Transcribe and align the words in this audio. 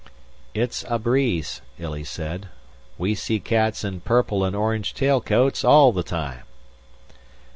"It's 0.55 0.83
a 0.87 0.97
breeze," 0.97 1.61
Illy 1.77 2.03
said. 2.03 2.47
"We 2.97 3.13
see 3.13 3.39
cats 3.39 3.83
in 3.83 4.01
purple 4.01 4.43
and 4.43 4.55
orange 4.55 4.95
tailcoats 4.95 5.63
all 5.63 5.91
the 5.91 6.01
time." 6.01 6.41